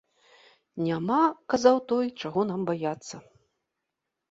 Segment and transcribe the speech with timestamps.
[0.85, 1.19] Няма,
[1.55, 3.15] казаў той, чаго нам баяцца.